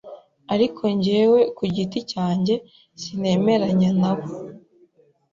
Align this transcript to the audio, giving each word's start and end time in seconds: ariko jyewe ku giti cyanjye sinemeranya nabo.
ariko 0.53 0.83
jyewe 1.03 1.39
ku 1.57 1.63
giti 1.75 1.99
cyanjye 2.11 2.55
sinemeranya 3.01 3.89
nabo. 4.01 4.27